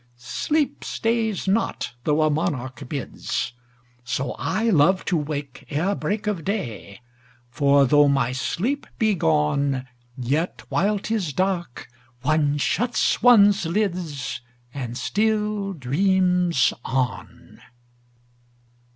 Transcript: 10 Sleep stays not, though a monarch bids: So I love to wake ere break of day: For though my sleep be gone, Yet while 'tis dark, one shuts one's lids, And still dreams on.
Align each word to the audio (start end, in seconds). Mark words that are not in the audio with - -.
10 0.17 0.17
Sleep 0.17 0.83
stays 0.83 1.47
not, 1.47 1.93
though 2.05 2.23
a 2.23 2.29
monarch 2.31 2.89
bids: 2.89 3.53
So 4.03 4.31
I 4.39 4.71
love 4.71 5.05
to 5.05 5.15
wake 5.15 5.67
ere 5.69 5.93
break 5.93 6.25
of 6.25 6.43
day: 6.43 7.01
For 7.51 7.85
though 7.85 8.07
my 8.07 8.31
sleep 8.31 8.87
be 8.97 9.13
gone, 9.13 9.85
Yet 10.17 10.63
while 10.69 10.97
'tis 10.97 11.33
dark, 11.33 11.87
one 12.23 12.57
shuts 12.57 13.21
one's 13.21 13.67
lids, 13.67 14.41
And 14.73 14.97
still 14.97 15.71
dreams 15.73 16.73
on. 16.83 17.61